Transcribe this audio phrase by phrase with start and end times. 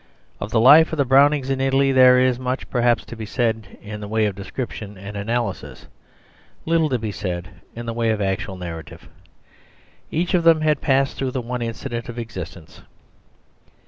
[0.39, 3.77] Of the life of the Brownings in Italy there is much perhaps to be said
[3.83, 5.85] in the way of description and analysis,
[6.65, 9.07] little to be said in the way of actual narrative.
[10.09, 12.81] Each of them had passed through the one incident of existence.